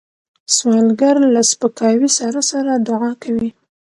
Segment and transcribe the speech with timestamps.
[0.55, 3.49] سوالګر له سپکاوي سره سره دعا کوي